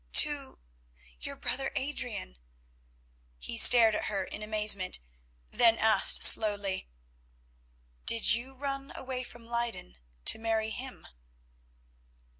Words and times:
"To—your 0.13 1.35
brother, 1.35 1.71
Adrian." 1.75 2.39
He 3.37 3.55
stared 3.55 3.93
at 3.93 4.05
her 4.05 4.23
in 4.23 4.41
amazement, 4.41 4.99
then 5.51 5.77
asked 5.77 6.23
slowly: 6.23 6.89
"Did 8.07 8.33
you 8.33 8.55
run 8.55 8.91
away 8.95 9.21
from 9.23 9.45
Leyden 9.45 9.99
to 10.25 10.39
marry 10.39 10.71
him?" 10.71 11.05